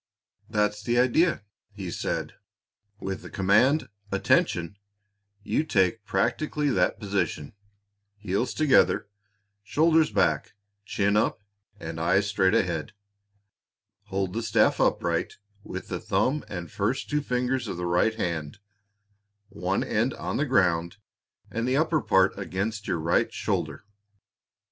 [0.49, 1.43] "That's the idea!"
[1.73, 2.33] he said.
[2.99, 4.77] "With the command 'Attention!'
[5.43, 7.53] you take practically that position,
[8.17, 9.07] heels together,
[9.61, 10.53] shoulders back,
[10.85, 11.43] chin up,
[11.79, 12.93] and eyes straight ahead.
[14.05, 18.57] Hold the staff upright with the thumb and first two fingers of the right hand,
[19.49, 20.97] one end on the ground
[21.51, 23.85] and the upper part against your right shoulder.